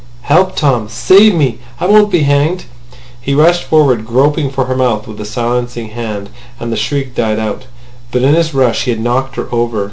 [0.23, 0.89] "Help, Tom!
[0.89, 1.59] Save me.
[1.79, 2.65] I won't be hanged!"
[3.21, 7.37] He rushed forward, groping for her mouth with a silencing hand, and the shriek died
[7.37, 7.65] out.
[8.11, 9.79] But in his rush he had knocked her over.